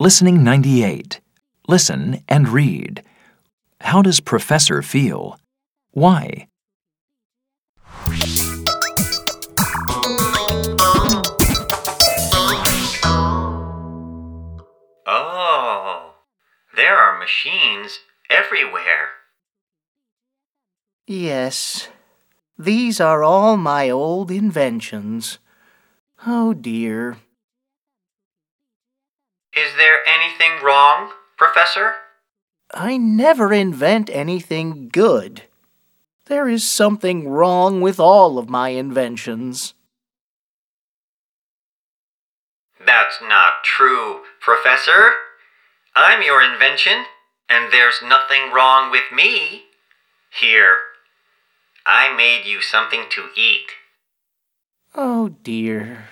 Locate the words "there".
16.76-16.96, 29.84-30.00, 36.24-36.48